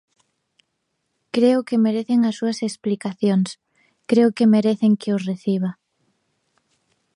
Creo 1.35 1.59
que 1.67 1.81
merecen 1.85 2.19
as 2.29 2.35
súas 2.39 2.59
explicacións, 2.69 3.49
creo 4.09 4.29
que 4.37 4.51
merecen 4.55 4.91
que 5.01 5.09
os 5.17 5.25
reciba. 5.31 5.71